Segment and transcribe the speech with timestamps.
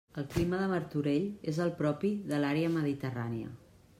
[0.19, 3.55] El clima de Martorell és el propi de l'àrea mediterrània.